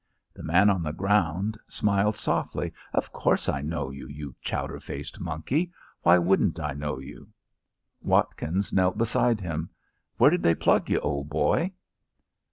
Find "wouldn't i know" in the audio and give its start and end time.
6.17-6.97